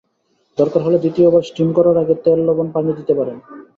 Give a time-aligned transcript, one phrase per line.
[0.57, 3.37] দরকার হলে দ্বিতীয় বার স্টিম করার আগে তেল, লবণ, পানি দিতে পারেন।